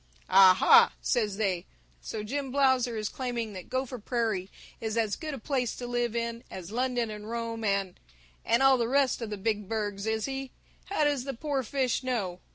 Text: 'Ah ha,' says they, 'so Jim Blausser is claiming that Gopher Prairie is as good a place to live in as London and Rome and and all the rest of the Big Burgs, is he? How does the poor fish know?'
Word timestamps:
'Ah 0.31 0.55
ha,' 0.55 0.93
says 0.99 1.37
they, 1.37 1.63
'so 2.01 2.23
Jim 2.23 2.51
Blausser 2.51 2.97
is 2.97 3.07
claiming 3.07 3.53
that 3.53 3.69
Gopher 3.69 3.99
Prairie 3.99 4.49
is 4.79 4.97
as 4.97 5.15
good 5.15 5.35
a 5.35 5.37
place 5.37 5.75
to 5.75 5.85
live 5.85 6.15
in 6.15 6.43
as 6.49 6.71
London 6.71 7.11
and 7.11 7.29
Rome 7.29 7.63
and 7.63 7.99
and 8.43 8.63
all 8.63 8.79
the 8.79 8.87
rest 8.89 9.21
of 9.21 9.29
the 9.29 9.37
Big 9.37 9.69
Burgs, 9.69 10.07
is 10.07 10.25
he? 10.25 10.49
How 10.85 11.03
does 11.03 11.23
the 11.23 11.35
poor 11.35 11.61
fish 11.61 12.01
know?' 12.01 12.39